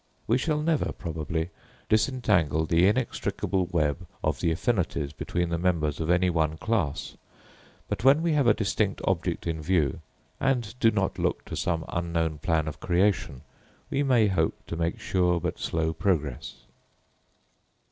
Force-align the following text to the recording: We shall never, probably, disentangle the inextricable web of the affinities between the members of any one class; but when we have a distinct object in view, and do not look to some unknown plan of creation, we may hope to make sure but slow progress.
We 0.25 0.39
shall 0.39 0.59
never, 0.63 0.91
probably, 0.93 1.51
disentangle 1.87 2.65
the 2.65 2.87
inextricable 2.87 3.67
web 3.67 4.07
of 4.23 4.39
the 4.39 4.49
affinities 4.51 5.13
between 5.13 5.49
the 5.49 5.59
members 5.59 5.99
of 5.99 6.09
any 6.09 6.27
one 6.27 6.57
class; 6.57 7.17
but 7.87 8.03
when 8.03 8.23
we 8.23 8.31
have 8.33 8.47
a 8.47 8.55
distinct 8.55 8.99
object 9.03 9.45
in 9.45 9.61
view, 9.61 10.01
and 10.39 10.73
do 10.79 10.89
not 10.89 11.19
look 11.19 11.45
to 11.45 11.55
some 11.55 11.85
unknown 11.87 12.39
plan 12.39 12.67
of 12.67 12.79
creation, 12.79 13.43
we 13.91 14.01
may 14.01 14.25
hope 14.25 14.55
to 14.65 14.75
make 14.75 14.99
sure 14.99 15.39
but 15.39 15.59
slow 15.59 15.93
progress. 15.93 16.55